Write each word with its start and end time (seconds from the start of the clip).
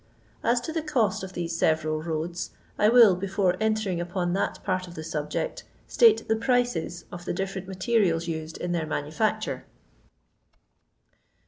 As 0.43 0.59
to 0.61 0.73
the 0.73 0.81
cost 0.81 1.21
of 1.21 1.33
these 1.33 1.55
several 1.55 2.01
roads, 2.01 2.49
I 2.79 2.89
will, 2.89 3.15
before 3.15 3.55
entering 3.59 4.01
upon 4.01 4.33
that 4.33 4.63
part 4.63 4.87
of 4.87 4.95
the 4.95 5.03
subject, 5.03 5.63
state 5.85 6.27
the 6.27 6.35
prices 6.35 7.05
of 7.11 7.25
the 7.25 7.35
diffioent 7.35 7.67
materials 7.67 8.27
used 8.27 8.57
in 8.57 8.71
their 8.71 8.87
manufitcture. 8.87 9.61